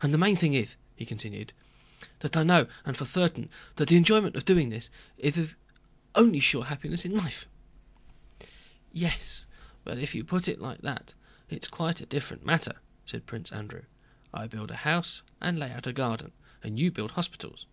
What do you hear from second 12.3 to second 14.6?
matter," said Prince Andrew. "I